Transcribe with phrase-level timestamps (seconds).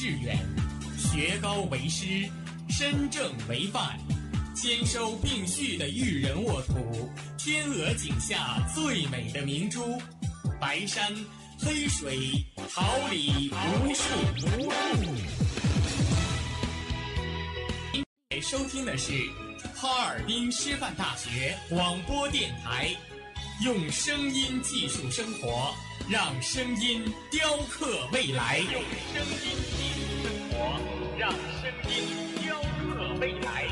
[0.00, 0.38] 致远，
[0.96, 2.30] 学高为师，
[2.70, 3.98] 身正为范，
[4.54, 10.00] 兼收并蓄的育人沃土，天鹅颈下最美的明珠，
[10.60, 11.12] 白山
[11.58, 12.16] 黑水，
[12.72, 14.04] 桃李无数。
[18.30, 19.12] 您收听的是
[19.74, 22.94] 哈尔滨师范大学广播电台，
[23.64, 25.74] 用声音技术生活。
[26.08, 28.72] 让声音雕刻未来，用
[29.12, 29.87] 声音，
[31.28, 32.06] 让声音
[32.42, 33.66] 雕刻未来。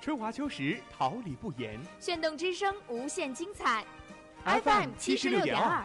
[0.00, 1.78] 春华秋实，桃李不言。
[2.00, 3.84] 炫动之声，无限精彩。
[4.44, 5.84] FM 七十六点二。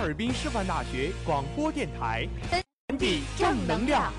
[0.00, 2.26] 哈尔滨师范大学广播电台，
[2.88, 4.10] 传递正能量。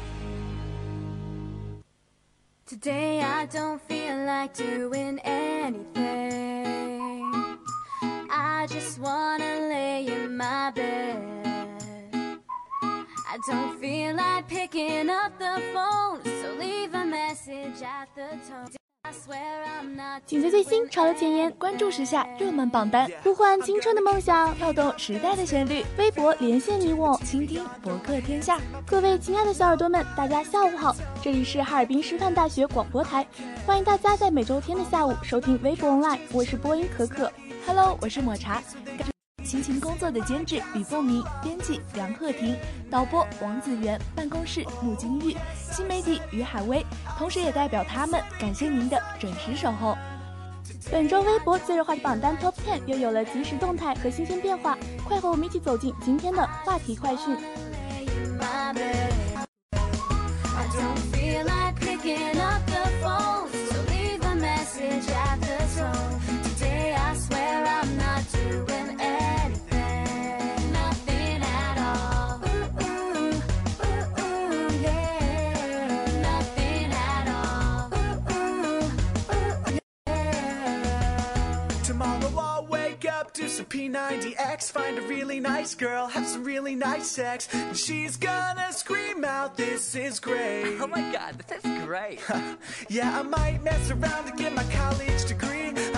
[2.67, 5.87] Today I don't feel like doing anything.
[8.29, 11.17] I just wanna lay in my bed.
[13.27, 18.80] I don't feel like picking up the phone, so leave a message at the tone.
[20.25, 25.83] 紧随最新潮流前沿，关注时下热门榜单，呼唤青春的梦想，跳动时代的旋律。
[25.97, 28.59] 微博连线你我，倾听博客天下。
[28.85, 33.25] 各位亲爱的小耳朵们，大家下午好，这里是哈尔滨师范大学广播台，
[33.65, 37.31] 欢迎大家在每周天的下午收听微博 online，我是播音可可。
[37.65, 38.61] Hello，我是抹茶。
[39.43, 42.55] 辛勤工作的监制李凤鸣，编辑梁鹤婷，
[42.89, 45.35] 导播王子源，办公室穆金玉，
[45.71, 46.85] 新媒体于海威，
[47.17, 49.97] 同时也代表他们感谢您的准时守候。
[50.91, 57.35] 本周微博最热话题榜单 Top Ten 又有了即时动态和新鲜变化，快和我们一起走进今天的话题快讯。
[84.61, 89.57] P90X, find a really nice girl, have some really nice sex, and she's gonna scream out,
[89.57, 90.77] This is great.
[90.79, 92.19] Oh my god, this is great.
[92.89, 95.90] yeah, I might mess around to get my college degree.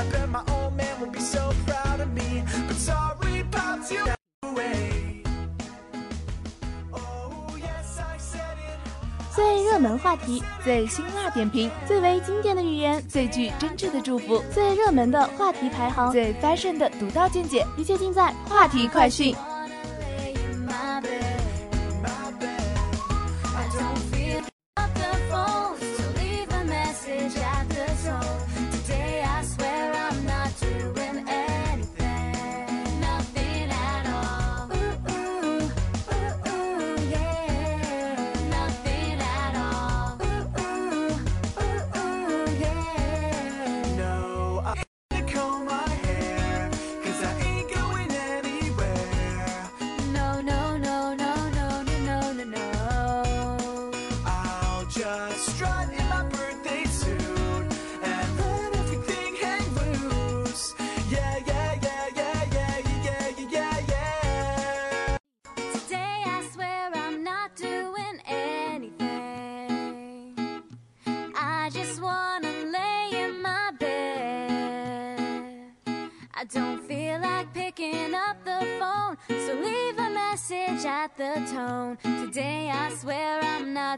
[9.74, 19.36] 热门话题、最辛辣点评、最为经典的语言、最具真挚的祝福、最热门的话题排行、最 fashion 的独到见解，一切尽在话题快讯。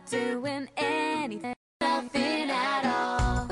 [0.09, 3.47] doing anything, nothing at all.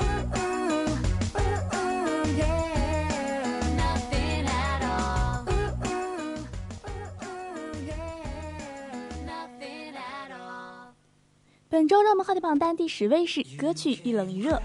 [11.69, 14.55] 本周热门话题榜单第十位是歌曲《一冷一热》，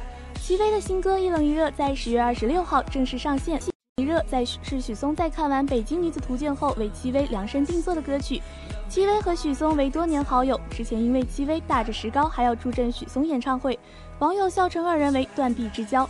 [0.43, 3.59] 戚薇的新歌《一冷一热》在十月二十六号正式上线。
[3.97, 8.41] 一热在是许嵩在看完《北京女子图鉴》后为戚薇量身定做的歌曲，
[8.89, 13.79] 戚薇和许嵩为多年好友，之前因为戚薇打着石膏还要助阵许嵩演唱会，
[14.19, 16.09] 网友笑称二人为断臂之交。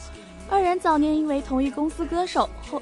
[0.48, 2.80] 二人早年因为同一公司歌手后，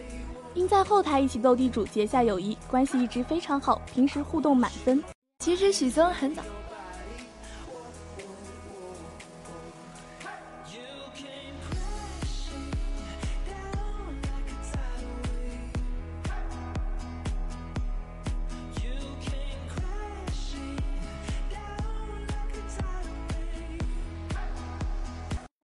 [0.52, 5.02] 因在后台一起斗地主结下友谊，关系一直非常好，平时互动满分。
[5.38, 6.42] 其实许嵩很早。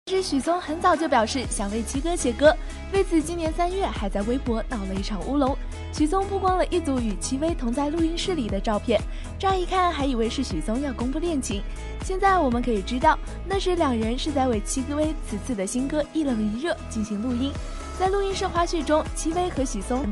[0.09, 2.51] 其实许嵩很早就表示想为七哥写歌，
[2.91, 5.55] 为此今年三月还在微博闹了一场乌龙。
[5.93, 8.99] 许嵩曝光了一组与戚薇同在录音室里的照片，
[9.37, 11.61] 乍一看还以为是许嵩要公布恋情。
[12.03, 17.51] 现在我们可以知道，那时两人是在为戚薇此次的新歌《一冷一热》进行录音。
[17.99, 20.11] 在录音室花絮中，戚薇和许嵩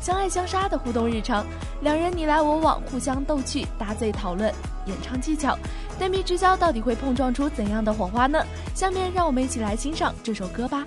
[0.00, 1.44] 相爱相杀的互动日常，
[1.80, 4.54] 两人你来我往，互相逗趣，搭嘴讨论
[4.86, 5.58] 演唱技巧。
[5.98, 8.44] 单臂之交到底会碰撞出怎样的火花呢？
[8.74, 10.86] 下面让我们一起来欣赏这首歌吧。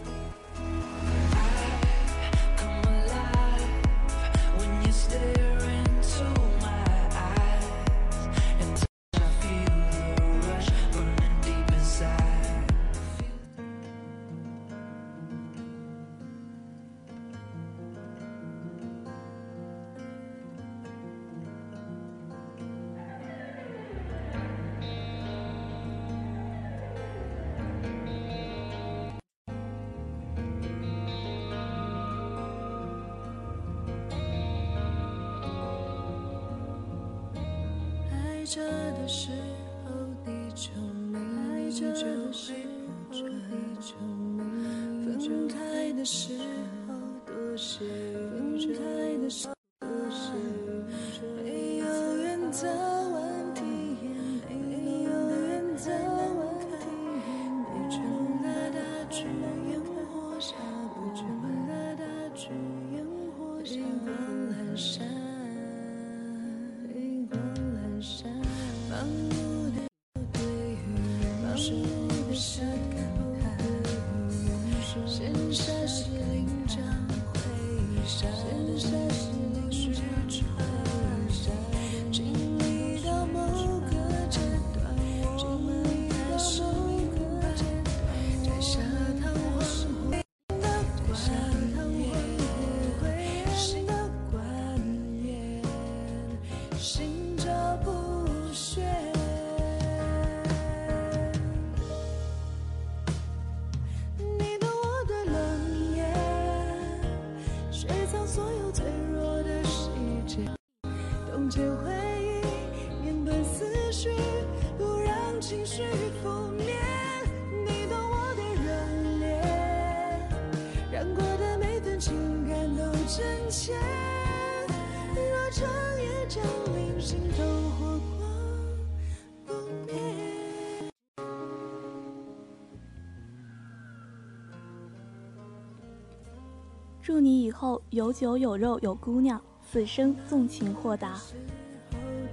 [137.08, 141.18] 祝你以后有酒有肉有姑娘，此生纵情豁达。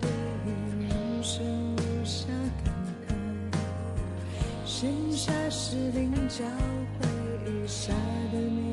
[0.00, 2.26] 对于人生无暇
[2.64, 2.74] 感
[3.06, 3.60] 叹，
[4.66, 6.44] 闲暇时灵交
[6.98, 7.06] 回
[7.68, 7.92] 沙
[8.32, 8.63] 的美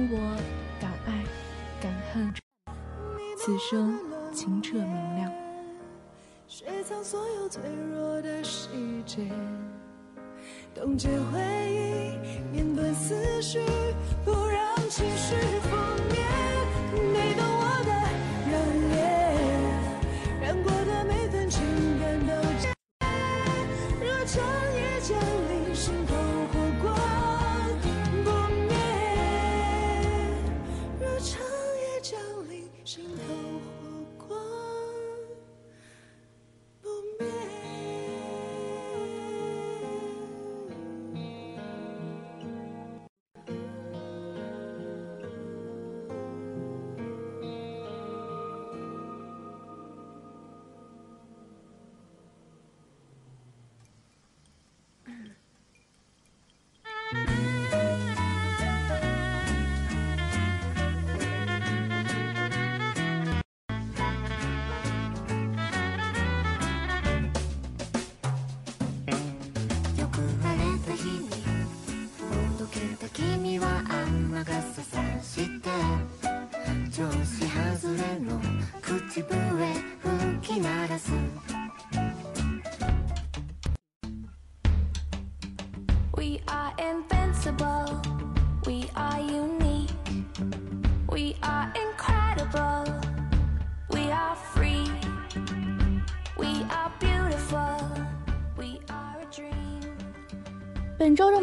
[0.00, 0.36] 愿我
[0.80, 1.22] 敢爱
[1.78, 2.32] 敢恨，
[3.36, 4.00] 此生
[4.32, 5.30] 清澈明亮。
[6.48, 8.68] 雪藏所有脆弱的细
[9.04, 9.30] 节，
[10.74, 11.38] 冻结回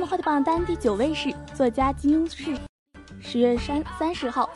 [0.09, 2.57] 本周热门话题榜单第九位是作家金庸逝。
[3.19, 4.49] 十月三三十号，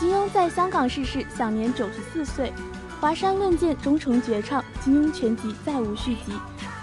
[0.00, 2.52] 金庸在香港逝世，享年九十四岁。
[3.00, 6.32] 华山论剑终成绝唱，金庸全集再无续集。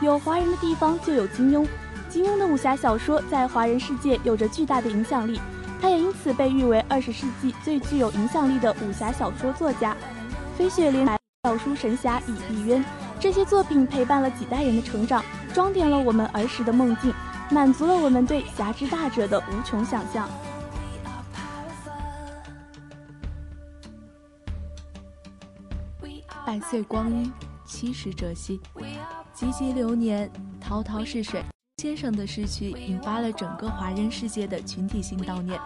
[0.01, 1.67] 有华人的地方就有金庸。
[2.09, 5.39] 金庸的武侠小说在华人世界有着巨大的影响力，
[5.81, 9.95] 他也因此被誉为二十世纪最具有影响力的武侠小说作家。
[10.57, 12.83] 飞雪连载、小书神侠倚碧鸳
[13.19, 17.11] 这些作品陪伴了几代人的成长，装点了我们儿时的梦境，
[17.53, 20.27] 满足了我们对侠之大者的无穷想象。
[26.43, 27.31] 百岁光阴，
[27.63, 28.59] 七十折兮，
[29.33, 30.29] 急急流年，
[30.59, 31.43] 滔滔逝水。
[31.77, 35.59] 先生的逝去引发了整个华人世界的群体性悼念，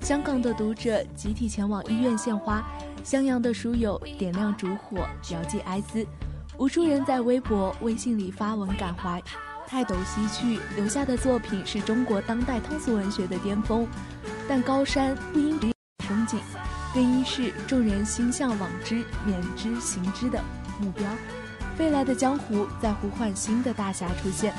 [0.00, 2.62] 香港的读者集体前往医院献花，
[3.02, 4.98] 襄阳的书友点亮烛火，
[5.30, 6.06] 遥寄哀思，
[6.58, 9.22] 无数人在微博、微信里发文感怀。
[9.70, 13.86] 泰斗西去，留下的作品是中国当代通俗文学的巅峰，
[14.48, 15.72] 但高山不应只有
[16.08, 16.40] 风景，
[16.92, 20.42] 更应是众人心向往之、免之、行之的
[20.80, 21.06] 目标。
[21.78, 24.52] 未来的江湖在呼唤新的大侠出现。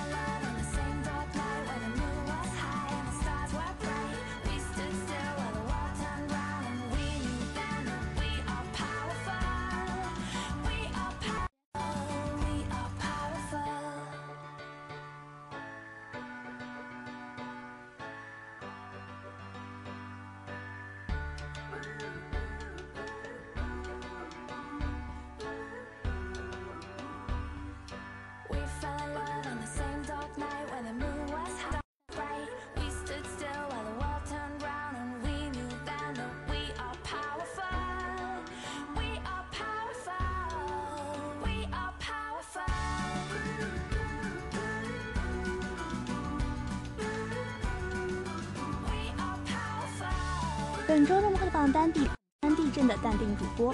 [50.92, 52.06] 本周热门榜单第
[52.42, 53.74] 三地震的淡定主播。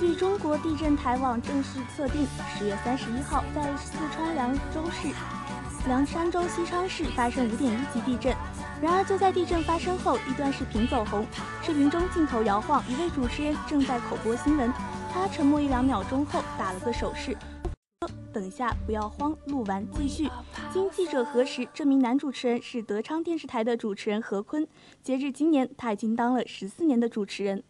[0.00, 5.08] 据中国地震台网正式测定，十月三十一号在四川凉州市
[5.86, 8.34] 凉山州西昌市发生五点一级地震。
[8.80, 11.26] 然而就在地震发生后，一段视频走红，
[11.62, 14.72] 视频中镜头摇晃，一位主持人正在口播新闻，
[15.12, 17.36] 他沉默一两秒钟后打了个手势。
[18.00, 20.30] 说等一下，不要慌，录完继续。
[20.76, 24.68] 经记者核实，这名男主持人是德昌电视台的主持人何坤。
[25.02, 27.62] 截至今年，他已经当了十四年的主持人。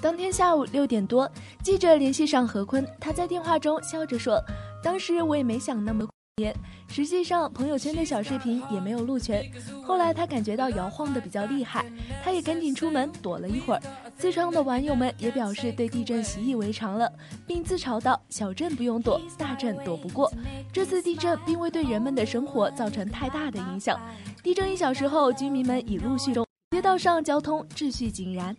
[0.00, 1.28] 当天下午六点多，
[1.60, 4.40] 记者联系上何坤，他在电话中笑着说
[4.80, 6.08] ：“当时我也没想那么。”
[6.88, 9.44] 实际上，朋友圈的小视频也没有录全。
[9.84, 11.84] 后来他感觉到摇晃的比较厉害，
[12.24, 13.82] 他也赶紧出门躲了一会儿。
[14.16, 17.12] 四川的网友们也表示对地震习以为常了，
[17.46, 20.32] 并自嘲道：“小震不用躲，大震躲不过。”
[20.72, 24.00] 这次地震并未对人们的生活造成太大的影响。
[24.42, 28.56] 地震一小时后，居民们已陆续中，街道上交通秩序井然。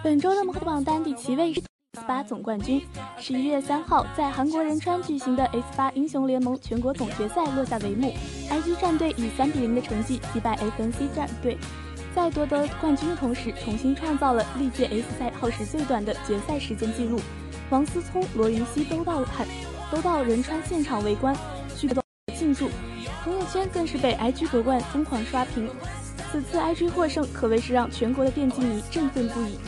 [0.00, 1.60] 本周热门榜单第七位是
[1.94, 2.80] S 八总冠军。
[3.18, 8.14] 十一月三号，在韩国仁川举行的 S 八英雄联盟全国总决赛落下帷幕
[8.48, 11.58] ，IG 战队以三比零的成绩击败 FNC 战队，
[12.14, 17.20] 在夺得冠军的同时，重新创造了历届 S 赛耗时最短的决赛时间记录。
[17.70, 19.48] 王思聪、罗云熙都到汉
[19.90, 21.36] 都到仁川现场围观，
[21.76, 22.00] 许多
[22.36, 22.68] 庆祝，
[23.24, 25.68] 朋友圈更是被 IG 夺冠疯狂刷屏。
[26.30, 29.58] 此次 IG 获胜可谓是让全国的电竞迷振奋不已。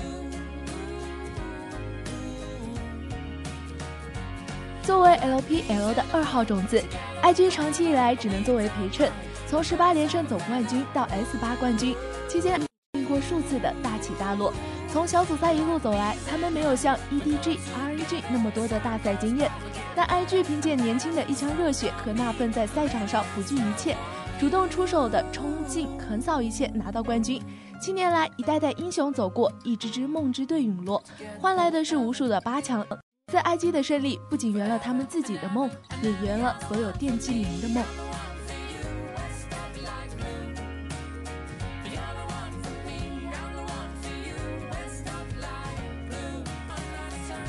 [4.90, 6.82] 作为 LPL 的二号种子
[7.22, 9.08] ，IG 长期以来只能作为陪衬。
[9.46, 11.94] 从十八连胜总冠军到 S 八冠军
[12.26, 12.58] 期间，
[12.92, 14.52] 经历过数次的大起大落。
[14.92, 19.48] 从小组赛一路走来，他们没有像 EDG、RNG 那么多的大赛经验，
[19.94, 23.96] 但 IG 凭借年轻的一腔热血和那份在赛场上不惧一切、
[24.40, 27.40] 主动出手的冲劲，横扫一切拿到冠军。
[27.80, 31.00] 七年来，一代代英雄走过，一支支梦之队陨落，
[31.38, 32.84] 换来的是无数的八强。
[33.30, 35.70] 在 IG 的胜利，不仅圆了他们自己的梦，
[36.02, 37.84] 也圆了所有电竞迷的梦。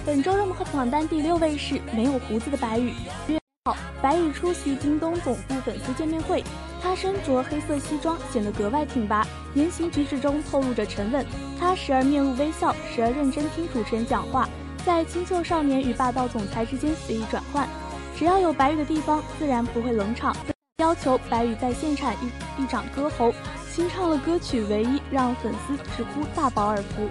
[0.05, 2.93] 本周热门榜单第六位是没有胡子的白宇。
[3.27, 6.43] 月号，白宇出席京东总部粉丝见面会，
[6.79, 11.25] 他身着黑色西装，显得格外挺拔，言行举止中透露着沉稳。
[11.59, 14.47] 他时而面露微笑，时而认真听主持人讲话，
[14.85, 17.67] 在清秀少年与霸道总裁之间随意转换。
[18.15, 20.35] 只要有白宇的地方，自然不会冷场。
[20.77, 23.33] 要求白宇在现场一一掌歌喉，
[23.71, 27.07] 清唱了歌曲《唯一》，让粉丝直呼大饱耳福。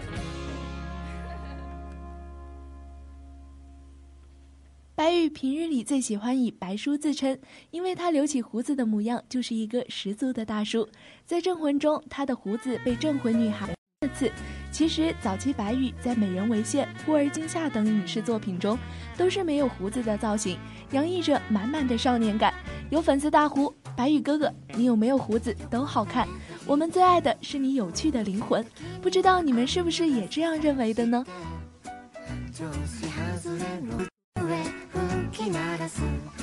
[4.96, 7.38] 白宇平日里最喜欢以白叔自称，
[7.70, 10.88] 因为他留起胡子的模样就是一个十足的大叔。
[11.24, 13.74] 在《镇魂》中，他的胡子被镇魂女孩
[14.14, 14.30] 刺。
[14.72, 18.78] 其实早期白宇在《美人为馅》《忽而惊吓》等影视作品中，
[19.16, 20.58] 都是没有胡子的造型，
[20.92, 22.52] 洋溢着满满的少年感。
[22.88, 26.26] 有粉丝大呼：“白宇哥哥，你有没有胡子都好看，
[26.66, 28.64] 我们最爱的是你有趣的灵魂。”
[29.02, 31.24] 不知道你们是不是也这样认为的呢？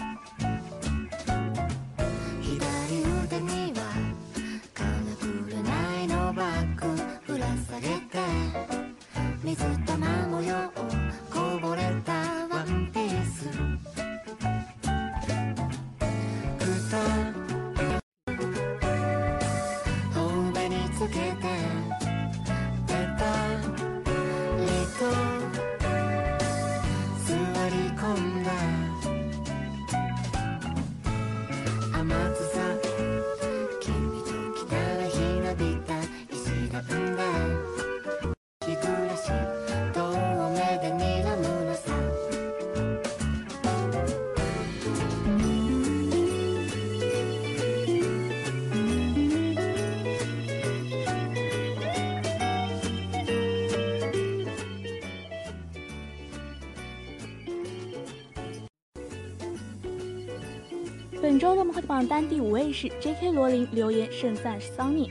[61.19, 63.31] 本周热门话题榜单第五位是 J.K.
[63.31, 65.09] 罗琳留言盛赞 Sunny。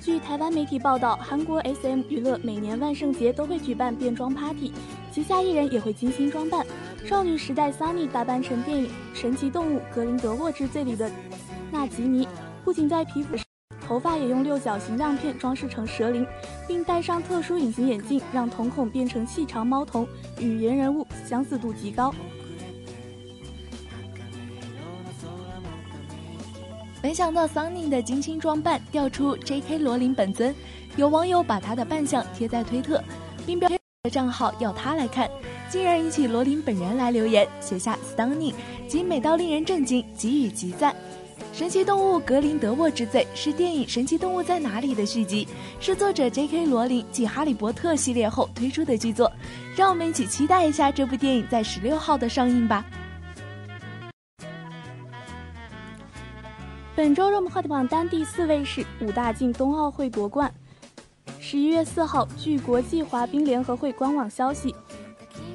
[0.00, 4.72] 据台湾媒体报道，韩国 S.M 娱乐每年万圣节都会举办变装 party，
[5.10, 6.64] 旗下艺人也会精心装扮。
[7.04, 11.10] 少女时代 Sunny 打扮成电影《神奇动物格林德沃之罪》里的
[11.72, 12.28] 纳吉尼，
[12.64, 13.44] 不仅在皮肤上，
[13.84, 16.24] 头发也用六角形亮片装饰成蛇鳞，
[16.68, 20.06] 并戴上特殊隐形眼镜，让瞳孔变成细长猫瞳，
[20.38, 22.14] 与原人物相似度极高。
[27.08, 29.78] 没想到桑尼的精心装扮调出 J.K.
[29.78, 30.54] 罗琳本尊，
[30.96, 33.02] 有网友把他的扮相贴在推特，
[33.46, 35.26] 并标的账号要他来看，
[35.70, 38.52] 竟然引起罗琳本人来留言，写下 stunning，
[38.86, 40.94] 即美到令人震惊，给予极赞。
[41.54, 45.48] 神奇动物格林德沃之罪是电影《神奇动物在哪里》的续集，
[45.80, 46.66] 是作者 J.K.
[46.66, 49.32] 罗琳继《哈利波特》系列后推出的剧作，
[49.74, 52.84] 让我们一起期待一下这部电影在十六号的上映吧。
[56.98, 60.52] 本周热门话题榜单第四位是武大靖冬奥会夺冠。
[61.38, 64.74] 十一月四号，据国际滑冰联合会官网消息，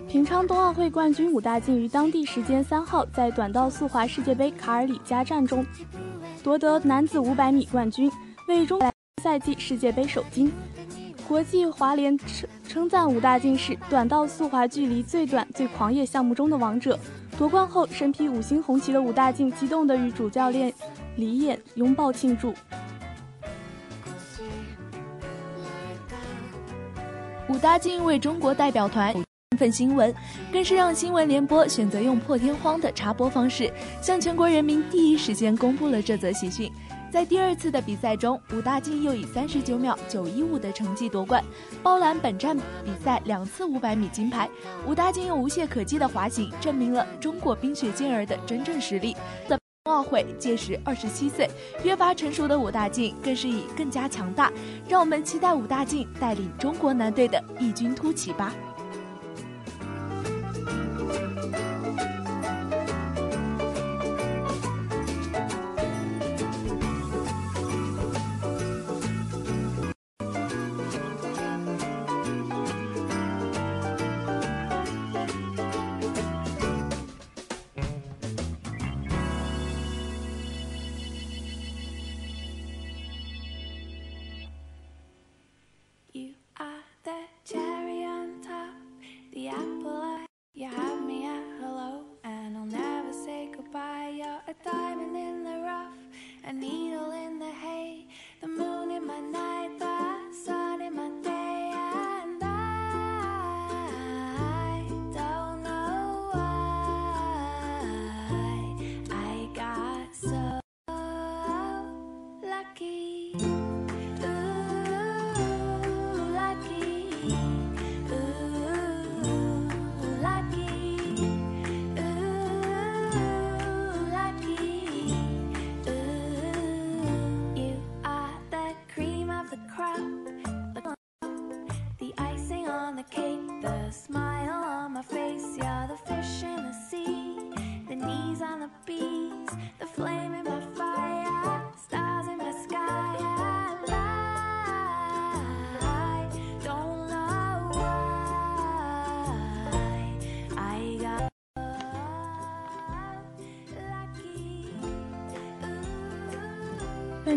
[0.08, 5.66] 平昌冬奥会冠军武大靖于当地时间三号在短道速滑世界杯卡尔里加站中
[6.42, 8.10] 夺得男子五百米冠军，
[8.48, 8.90] 为中国
[9.22, 10.50] 赛季世界杯首金。
[11.28, 16.98] 国际滑联称称赞武大靖是短道速滑距离最短、最狂野项目中的王者。
[17.38, 20.74] 夺冠后，身披五星红旗的武大靖激动地与主教练
[21.16, 22.54] 李演拥抱庆祝。
[27.50, 29.24] 武大靖为中国代表团振
[29.58, 30.14] 奋新闻，
[30.52, 33.72] 更是让新闻联播选择用破天荒的插播方式，
[34.02, 36.72] 向全国人民第一时间公布了这则喜讯。
[37.12, 41.44] 在第二次的比赛中，武大靖又以三十九秒九一五的成绩夺冠，
[41.84, 44.50] 包揽本站比赛两次五百米金牌。
[44.88, 49.16] 武大靖用无懈可击的滑行，证明了中国冰雪健儿的真正实力。
[49.86, 51.46] 冬奥会，届时二十七岁，
[51.84, 54.50] 越发成熟的武大靖更是以更加强大。
[54.88, 58.54] 让我们期待武大靖带领中国男队的异军突起吧。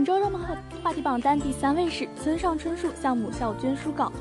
[0.06, 0.40] 周热门
[0.84, 4.12] 话题榜单第三位是村上春树向母校捐书稿。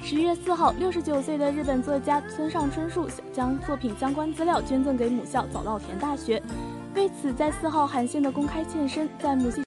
[0.00, 6.42] 十一月四号，六十九岁的日本作家村上春树将作品相关资料捐赠给母校早稻田大学。
[6.94, 9.62] 为此，在四号罕见的公开现身在母系。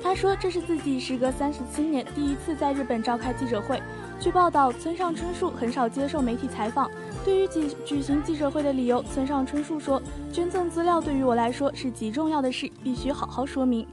[0.00, 3.82] 他说：“这是自己时隔三十七年第一次在日本召开记者会。”
[4.20, 6.88] 据报道，村上春树很少接受媒体采访。
[7.24, 10.00] 对于举举行记者会的理由，村上春树说
[10.32, 13.84] ：“捐赠资料对于我来说是极重要的事，必须好好说明。”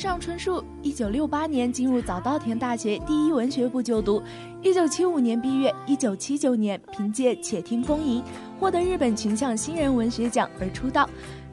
[0.00, 4.22] 上春树，一九六八年进入早稻田大学第一文学部就读，
[4.62, 8.22] 一九七五年毕业，一九七九年凭借《且听风吟》
[8.58, 11.06] 获得日本群像新人文学奖而出道，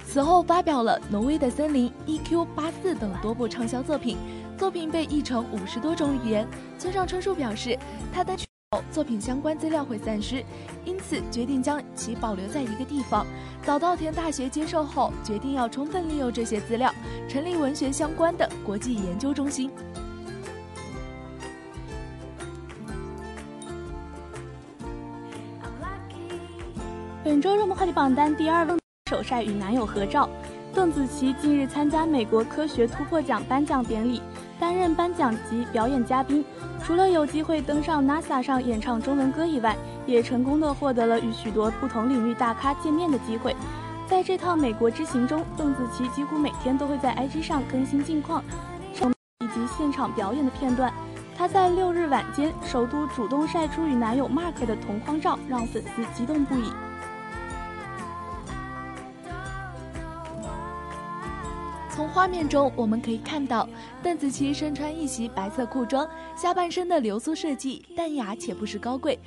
[0.05, 2.45] 此后发表了《挪威的森林》《E.Q.
[2.55, 4.15] 八四》等多部畅销作品，
[4.57, 6.47] 作品被译成五十多种语言。
[6.79, 7.77] 村上春树表示，
[8.13, 8.46] 他的。
[8.91, 10.43] 作品相关资料会散失，
[10.83, 13.25] 因此决定将其保留在一个地方。
[13.63, 16.93] 早稻田大学接受后，决定要充分利用这些资料，
[17.29, 19.71] 成立文学相关的国际研究中心。
[27.23, 28.77] 本周热门话题榜单第二位，
[29.09, 30.27] 首晒与男友合照。
[30.73, 34.21] 邓紫棋近日参加美国科学突破奖颁奖典礼。
[34.59, 36.43] 担任颁奖及表演嘉宾，
[36.83, 43.55] 除了有机会登上 NASA 上演唱中文歌以外，也成功的获得了与许多不同领域大咖见面的机会。
[44.07, 48.41] 在这趟美国之行中，邓紫棋几乎每天都会在 IG 上更新近况，
[49.39, 50.91] 以及现场表演的片段。
[51.37, 56.71] 她在六日晚间首度主动晒出与男友 Mark 的同框照，让粉丝激动不已。
[61.97, 63.67] 从画面中我们可以看到，
[64.03, 69.17] 邓紫棋身穿一袭白色裤装，下半身的流苏设计淡雅且不失高贵，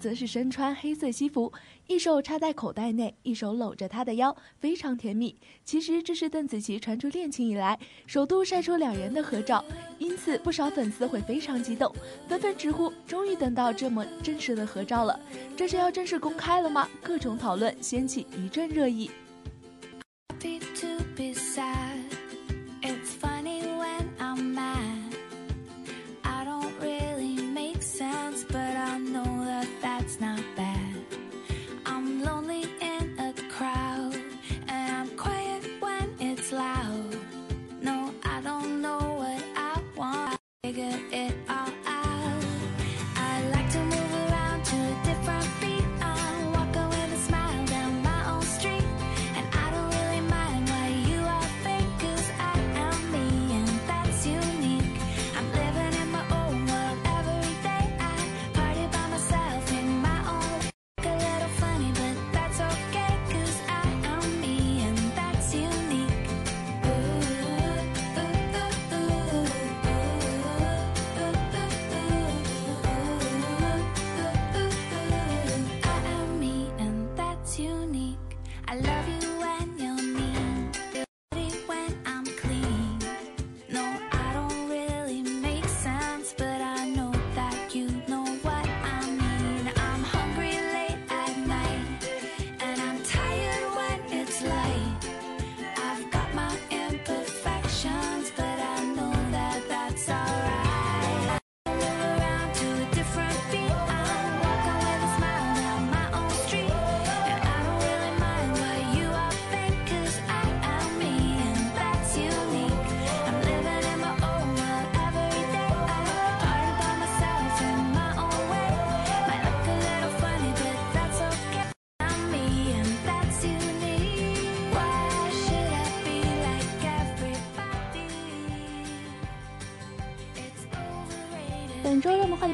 [0.00, 1.52] 则是身穿黑色西服，
[1.86, 5.38] 一手插在口袋内，一手搂着她的腰，非常甜蜜。
[5.64, 9.64] 其实这是邓紫棋传出恋情以来首度晒出两人的合照，
[9.98, 11.94] 因此不少粉丝会非常激动，
[12.26, 15.20] 纷纷直呼终于等到这么真实的合照了，
[15.56, 16.88] 这是要正式公开了吗？
[17.00, 19.08] 各种讨论掀起一阵热议。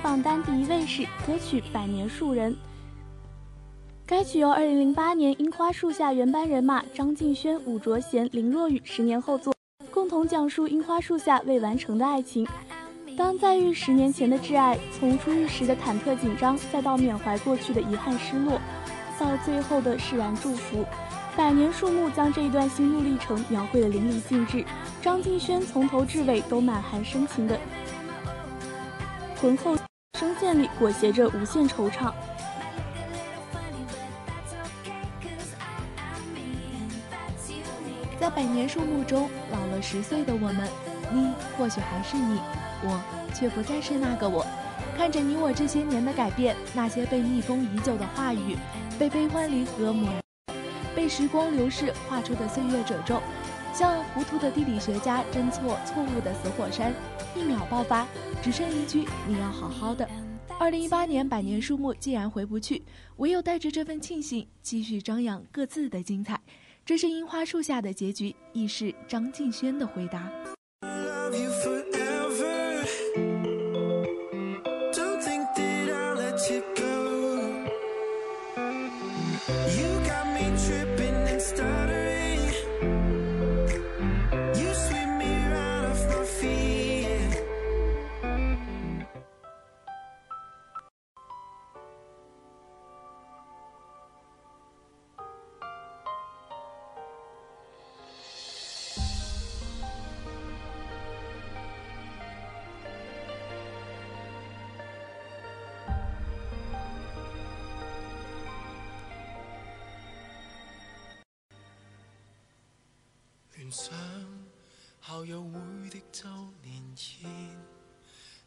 [0.05, 2.53] 榜单第一位是歌曲《百年树人》。
[4.05, 9.55] 该曲由2008年樱花树下原班人马张敬轩、伍卓贤、林若雨十年后作，
[9.91, 12.47] 共同讲述樱花树下未完成的爱情。
[13.17, 18.61] 当再遇十年前的挚爱，从初遇时的忐忑紧张，再到缅怀过去的遗憾失落，
[19.19, 20.85] 到最后的释然祝福，
[21.35, 24.67] 百年树木将这一段心路历程描绘的淋漓尽致。
[25.01, 27.59] 张敬轩从头至尾都满含深情的
[29.41, 29.75] 浑厚
[30.45, 32.13] 线里裹挟着无限惆怅。
[38.21, 40.69] 在百年树木中，老了十岁的我们，
[41.11, 42.39] 你或许还是你，
[42.83, 43.01] 我
[43.33, 44.45] 却不再是那个我。
[44.95, 48.59] 看着你我这些年的改变，那些被密封已久的话语，
[48.99, 50.11] 被悲欢离合抹，
[50.95, 53.19] 被时光流逝画出的岁月褶皱，
[53.73, 56.93] 像糊涂的地理学家侦错错误的死火山，
[57.35, 58.07] 一秒爆发，
[58.43, 60.07] 只剩一句你要好好的。
[60.59, 62.83] 二零一八年百年树木既然回不去，
[63.17, 66.41] 唯有带着这份庆幸，继续张扬各自的精彩。
[66.87, 70.31] 这是樱花树下的结局，亦是张敬轩的回答。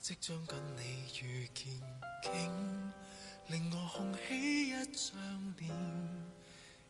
[0.08, 1.66] 即将跟你遇见，
[2.24, 2.94] 竟
[3.48, 5.70] 令我红起一张脸，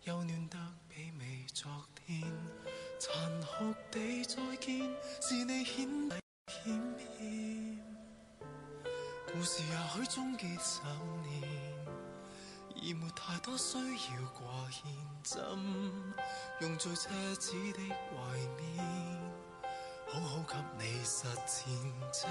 [0.04, 0.58] 又暖得
[0.96, 2.22] 媲美昨天。
[3.00, 7.80] 残酷地再见，是你显得欠欠。
[9.34, 10.80] 故事也许终结十
[11.28, 11.42] 年。
[12.76, 14.84] 已没太多需要挂牵，
[15.24, 15.42] 怎
[16.62, 19.32] 用最奢侈的怀缅，
[20.10, 21.68] 好好给你实践？
[22.12, 22.28] 这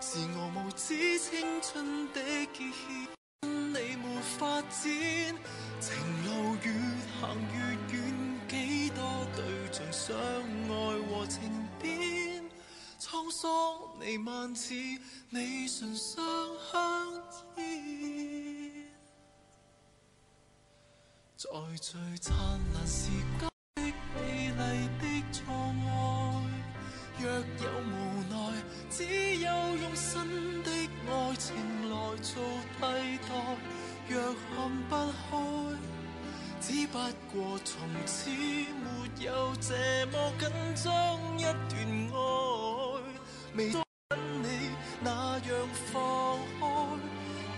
[0.00, 2.20] 是我无知青春的
[2.52, 3.08] 结欠，
[3.42, 4.70] 你没发展，
[5.80, 6.66] 情路越
[7.20, 7.20] 行
[7.54, 7.56] 越
[7.96, 7.96] 远，
[8.46, 9.00] 几多
[9.34, 10.70] 对象相爱
[11.08, 11.40] 和情
[11.80, 12.44] 变，
[13.00, 14.74] 沧桑弥漫似
[15.30, 16.22] 你唇上
[16.70, 16.76] 香
[17.56, 18.86] 烟。
[21.36, 21.48] 在
[21.80, 22.36] 最灿
[22.74, 23.08] 烂时
[23.40, 23.48] 间
[28.98, 29.04] 只
[29.36, 31.54] 有用新的爱情
[31.88, 32.42] 来做
[32.80, 32.82] 替
[33.28, 33.30] 代。
[34.08, 34.48] 若看
[34.88, 35.38] 不开，
[36.60, 36.98] 只不
[37.32, 39.72] 过从此没有这
[40.10, 40.88] 么紧张
[41.38, 41.78] 一段
[42.10, 42.18] 爱，
[43.54, 44.46] 未跟你
[45.00, 45.48] 那样
[45.92, 45.94] 放
[46.58, 46.66] 开，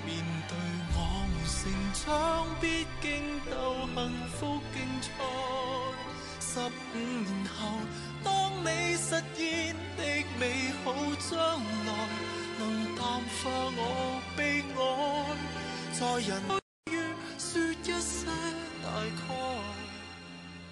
[0.04, 0.52] 面对
[0.92, 0.96] 我
[1.30, 1.56] 们成
[2.04, 3.08] 长，必经
[3.50, 3.56] 斗。
[3.94, 5.08] 幸福竞赛，
[6.40, 7.58] 十五年后，
[8.62, 10.02] 你实现的
[10.38, 10.92] 美好
[11.30, 11.38] 将
[11.86, 11.90] 来，
[12.58, 14.78] 能淡化我悲哀，
[15.98, 16.30] 在人
[16.86, 16.94] 于
[17.38, 18.26] 说一些
[18.82, 19.18] 大概。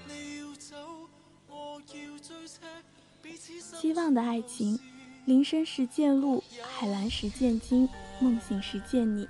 [0.07, 0.77] 你要走，
[1.48, 1.81] 我要
[2.18, 2.57] 追车，
[3.22, 3.59] 彼此。
[3.81, 4.79] 希望的爱情，
[5.24, 7.88] 林深时见鹿，海蓝时见鲸，
[8.20, 9.27] 梦醒时见你。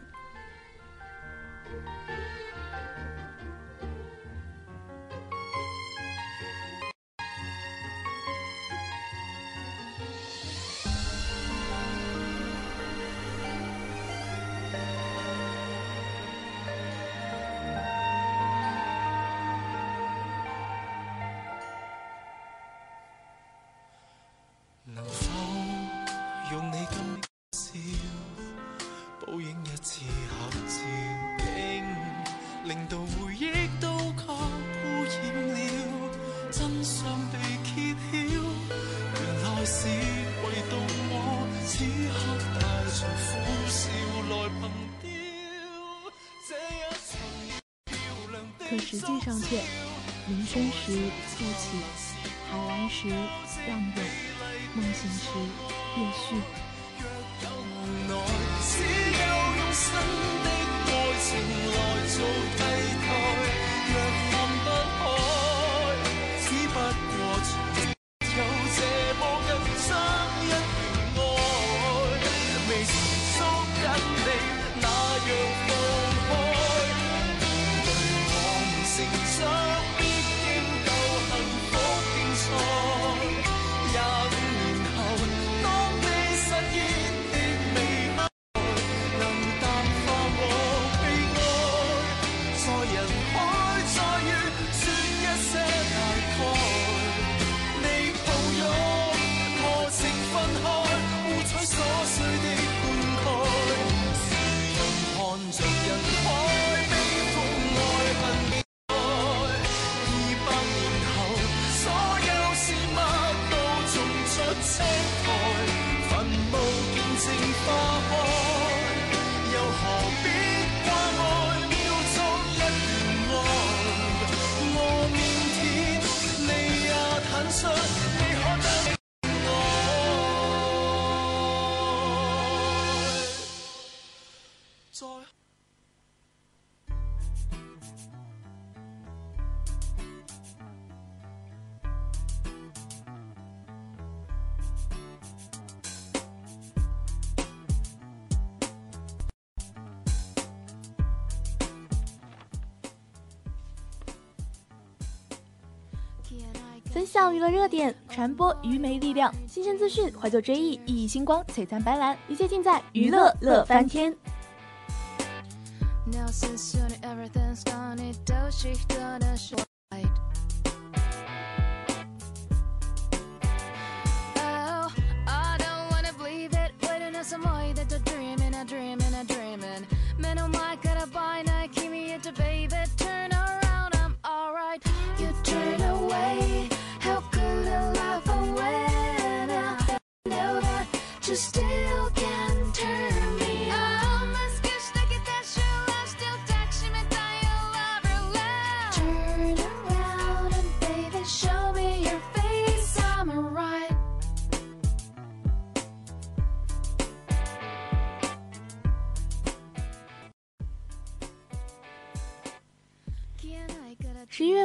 [157.33, 164.15] 娱乐热点，传播娱媒力量，新鲜资讯，怀旧追忆，熠熠星光，璀璨白蓝，一切尽在娱乐乐翻天。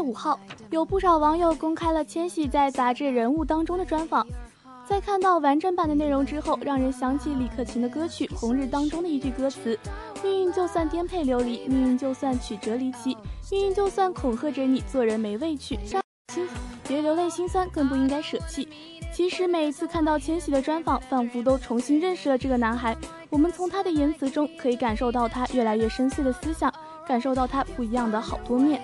[0.03, 0.37] 五号，
[0.69, 4.27] 有不少网友公开了千玺在杂志《人物》当中的专访。
[4.85, 9.79] 在看到完整版的内容之后，让人想起李克勤的歌曲《红日》当中的一句歌词
[10.21, 13.17] ：“命运就算颠沛流离，命运就算曲折离奇，
[13.49, 15.79] 命运就算恐吓着你做人没味趣，
[16.85, 18.67] 别流泪心酸，更不应该舍弃。”
[19.13, 22.97] 其实每一次看到千玺的专访，仿佛都重新认识了这个男孩。
[23.29, 26.73] 我们从他的言辞中可以感受到他越来越深邃的思想，
[27.07, 28.81] 感受到他不一样的好多面。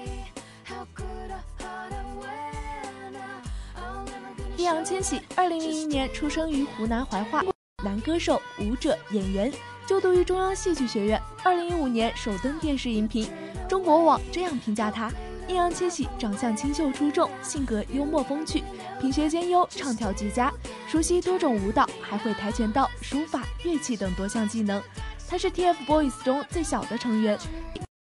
[4.60, 7.42] 易烊千玺，二零零一年出生于湖南怀化，
[7.82, 9.50] 男歌手、舞者、演员，
[9.88, 11.18] 就读于中央戏剧学院。
[11.46, 13.32] 二零一五年首登电视荧屏，
[13.70, 15.10] 中国网这样评价他：
[15.48, 18.62] 易烊千玺长相清秀出众，性格幽默风趣，
[19.00, 20.52] 品学兼优，唱跳俱佳，
[20.90, 24.84] 熟悉多种舞蹈，还会跆拳道、书法、乐器等多项技能。
[25.30, 27.40] 他是 TFBOYS 中最小的成员，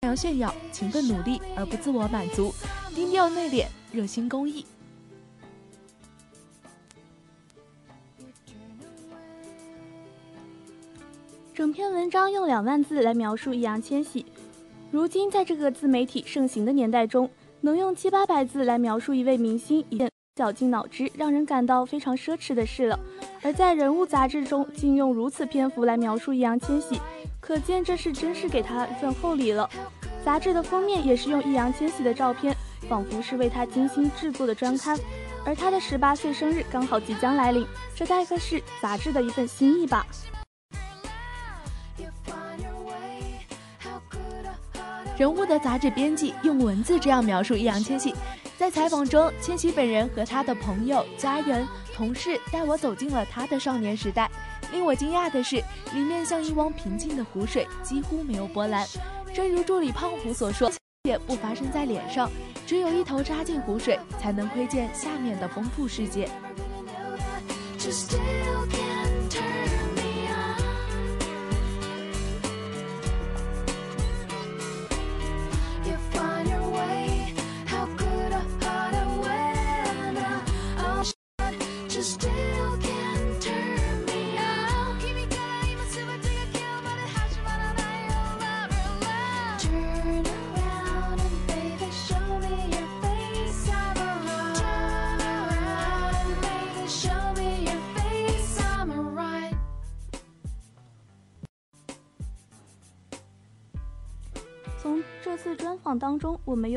[0.01, 2.51] 常炫耀，勤奋努力而不自我满足，
[2.95, 4.65] 低调内敛，热心公益。
[11.59, 14.25] 整篇文章用两万字来描述易烊千玺。
[14.91, 17.29] 如今在这个自媒体盛行的年代中，
[17.59, 22.97] 能用七八百字来描述一位明星，已经绞尽脑汁，让人感到非常奢侈的事了。
[23.41, 26.97] 而在《人物》杂志中，竟用如此篇幅来描述易烊千玺，
[27.41, 29.69] 可见这是真是给他一份厚礼了。
[30.23, 32.55] 杂志的封面也是用易烊千玺的照片，
[32.87, 34.97] 仿佛是为他精心制作的专刊。
[35.45, 40.07] 而他的十八岁生日刚好即将来临，这大概是杂志的一份心意吧。
[45.19, 48.15] 人物的杂志编辑用文字这样描述易烊千玺：
[48.57, 54.31] 在采访中，千玺本人和他的朋友、家人、同事带我走进了他的少年时代。
[54.71, 55.57] 令我惊讶的是，
[55.93, 58.87] 里面像一汪平静的湖水，几乎没有波澜。
[59.33, 60.71] 正如助理胖虎所说
[61.03, 62.31] ：“也不发生在脸上，
[62.65, 66.29] 只有一头扎进湖水，才能窥见下面的丰富世界。”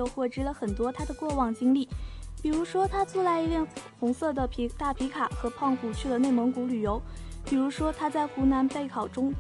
[0.03, 1.89] 又获知了很多他的过往经历，
[2.43, 3.65] 比如说他租来一辆
[4.01, 7.01] 红色的皮大皮卡和胖虎去了内蒙古旅游，
[7.45, 9.33] 比如说他在湖南备考中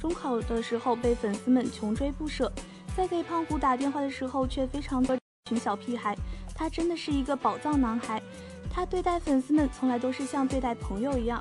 [0.00, 2.52] 中考的时候被粉丝们穷追不舍，
[2.96, 5.16] 在给胖虎打电话的时候却非常多
[5.48, 6.16] 群小屁孩，
[6.52, 8.20] 他真的是一个宝藏男孩，
[8.68, 11.40] 他对待粉丝们从来都是像对待朋友一样。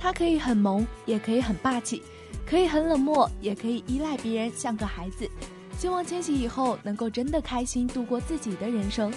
[0.00, 2.04] 他可以很萌，也可以很霸气，
[2.48, 5.28] 可以很冷漠，也可以依赖别人，像个孩子。
[5.76, 9.12] 希望千玺以后能够真的开心度过自己的人生，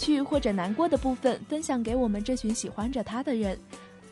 [0.00, 3.58] 去或者难过的部分分享给我们这群喜欢着他的人。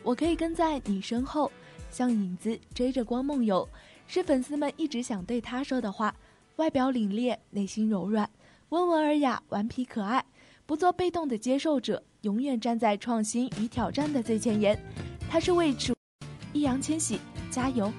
[0.03, 1.49] 我可以跟在你身后，
[1.89, 3.67] 像影子追着光梦游，
[4.07, 6.13] 是粉丝们一直想对他说的话。
[6.57, 8.29] 外表凛冽，内心柔软，
[8.69, 10.23] 温文尔雅，顽皮可爱，
[10.65, 14.77] 不做被动的接受者，永远站在创新与挑战的最前沿。
[15.29, 15.95] 他是未知。
[16.51, 17.19] 易烊千玺，
[17.49, 17.91] 加油！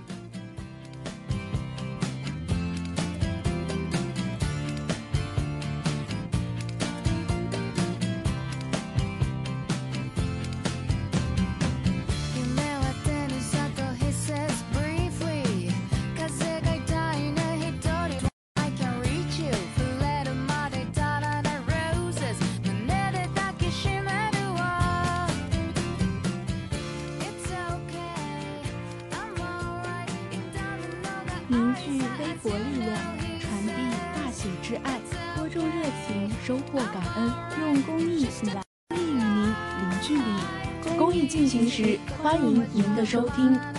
[42.26, 43.75] 欢迎您的收听。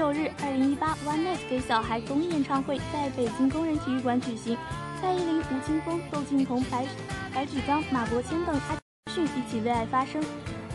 [0.00, 4.56] 九日，二零一八 One Night 给小孩公益演唱会在北京工人体育馆举行。
[4.98, 6.86] 蔡依林、吴青峰、窦靖童、白
[7.34, 8.78] 白举纲、马伯骞等阿
[9.12, 10.22] 迅一起为爱发声。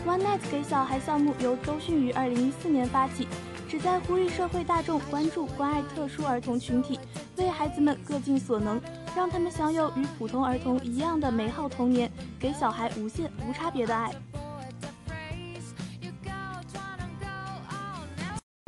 [0.06, 3.26] One Night 给小孩项目由周迅于二零一四年发起，
[3.68, 6.96] 旨在呼吁社会大众关注、关爱特殊儿童群体，
[7.36, 8.80] 为孩子们各尽所能，
[9.16, 12.08] 让他们享有与普通儿童一样的美好童年，
[12.38, 14.14] 给小孩无限无差别的爱。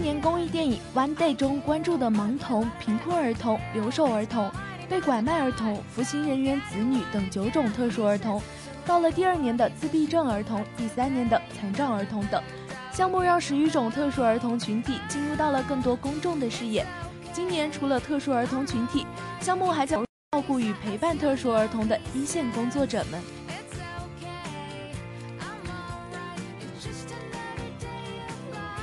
[0.09, 4.51] 年公益电影《One Day》中关注的盲童、贫困儿童、留守儿童、
[4.89, 8.41] 被拐卖儿童、服刑人员子女等九种特殊儿童，
[8.87, 12.43] 到了第二年的自闭症儿童，第三年的残障儿童等
[12.91, 16.87] 项目，让十余种特殊儿童群体进入到了更多公众的视野。
[17.35, 19.07] 今年除了特殊儿童群体，
[19.43, 20.03] 项目还将
[20.33, 23.21] 照顾与陪伴特殊儿童的一线工作者们。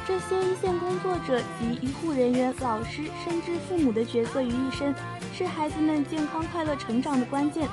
[0.07, 4.93] 这些一线工作者及医护人员、老师甚至父母的角色于一身，
[5.33, 7.67] 是孩子们健康快乐成长的关键。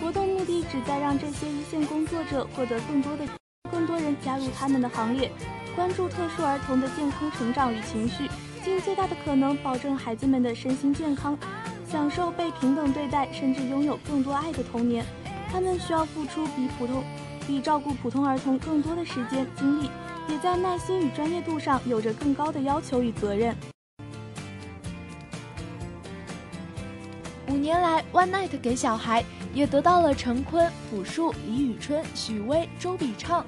[0.00, 3.24] 活动目的旨在让这些一线工作者获得更多的、
[3.70, 5.30] 更多人加入他们的行列，
[5.76, 8.28] 关注特殊儿童的健康成长与情绪，
[8.64, 11.38] 尽最大的可能保证孩子们的身心健康，
[11.88, 15.06] 享受被平等对待，甚至拥有更多爱的童年。
[15.48, 17.04] 他们需要付出比普通、
[17.46, 19.88] 比照顾普通儿童更多的时间精力。
[20.28, 23.54] 也在耐心与专业度上有着更高的要求与责任。
[27.48, 29.24] 五年来，One Night 给小孩
[29.54, 33.44] 也得到了陈坤、朴树、李宇春、许巍、周笔畅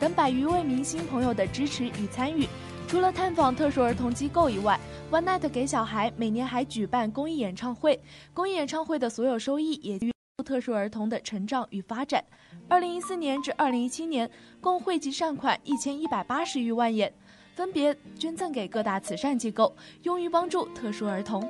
[0.00, 2.48] 等百余位明星朋友的支持与参与。
[2.88, 4.78] 除了探访特殊儿童机构以外
[5.10, 8.00] ，One Night 给小孩每年还举办公益演唱会，
[8.32, 9.98] 公益演唱会的所有收益也。
[10.42, 12.24] 特殊儿童的成长与发展，
[12.68, 14.30] 二零一四年至二零一七年
[14.60, 17.12] 共汇集善款一千一百八十余万元，
[17.54, 21.48] 分别捐赠给各大慈善机构，用于帮助特殊儿童。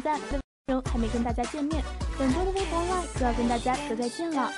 [0.00, 1.82] 间是如此短暂，内容还没跟大家见面，
[2.18, 4.52] 本周的微博 Live 就要跟大家说再见了。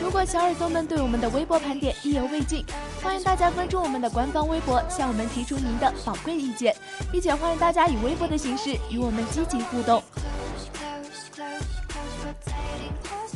[0.00, 2.64] 如果小耳朵们对我们的微博盘点意犹未尽，
[3.02, 6.74] 欢迎大家关注我们的官方微博，向我们提出您的宝贵意见，
[7.12, 10.02] 并且欢迎大家以微博的形式与我们积极互动。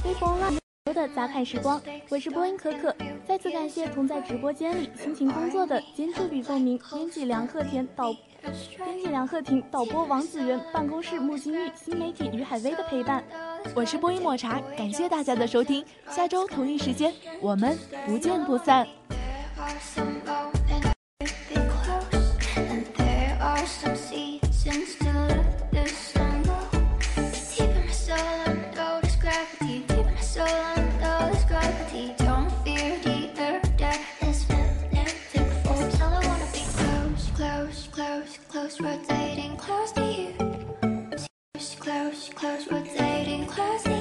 [0.05, 2.95] 微博 Live 的杂谈时光，我是播音可可。
[3.26, 8.11] 再次感谢同在直播间里辛勤工作的监制吕凤鸣、编辑梁鹤田、导
[8.43, 13.22] 编辑梁鹤婷、导播王子源、办公室穆金玉、新媒体于海威的陪伴。
[13.74, 17.76] 我是播音抹茶，感谢大家的收听，下周同一时间我们
[18.07, 18.86] 不见不散。
[23.68, 24.97] some seasons
[38.81, 40.35] rotating close to you.
[41.81, 43.97] Close, close, rotating close to you.